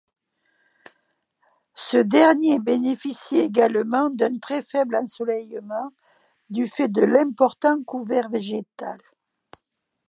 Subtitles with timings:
[1.75, 5.91] Ce dernier bénéficie également d'un très faible ensoleillement
[6.49, 8.99] du fait de l'important couvert végétal.